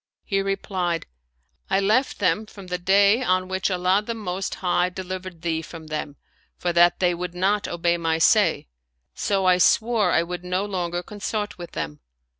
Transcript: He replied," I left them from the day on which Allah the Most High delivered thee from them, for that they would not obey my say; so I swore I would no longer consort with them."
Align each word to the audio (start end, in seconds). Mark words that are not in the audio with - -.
He 0.23 0.41
replied," 0.41 1.05
I 1.69 1.79
left 1.79 2.17
them 2.17 2.47
from 2.47 2.65
the 2.65 2.79
day 2.79 3.21
on 3.21 3.47
which 3.47 3.69
Allah 3.69 4.01
the 4.03 4.15
Most 4.15 4.55
High 4.55 4.89
delivered 4.89 5.43
thee 5.43 5.61
from 5.61 5.85
them, 5.85 6.15
for 6.57 6.73
that 6.73 6.99
they 6.99 7.13
would 7.13 7.35
not 7.35 7.67
obey 7.67 7.97
my 7.97 8.17
say; 8.17 8.67
so 9.13 9.45
I 9.45 9.59
swore 9.59 10.09
I 10.09 10.23
would 10.23 10.43
no 10.43 10.65
longer 10.65 11.03
consort 11.03 11.59
with 11.59 11.73
them." 11.73 11.99